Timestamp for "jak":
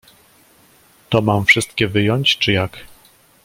2.51-2.77